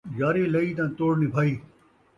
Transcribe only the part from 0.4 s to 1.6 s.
لئی تاں توڑ نبھائی